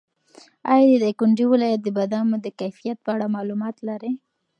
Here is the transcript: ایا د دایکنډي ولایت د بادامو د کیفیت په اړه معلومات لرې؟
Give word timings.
ایا 0.71 0.85
د 0.89 0.93
دایکنډي 1.03 1.45
ولایت 1.51 1.81
د 1.83 1.89
بادامو 1.97 2.37
د 2.41 2.47
کیفیت 2.59 2.97
په 3.05 3.09
اړه 3.15 3.33
معلومات 3.35 3.75
لرې؟ 3.87 4.11